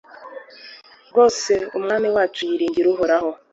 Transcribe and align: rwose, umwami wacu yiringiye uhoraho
rwose, 1.09 1.53
umwami 1.77 2.07
wacu 2.15 2.41
yiringiye 2.49 2.87
uhoraho 2.93 3.29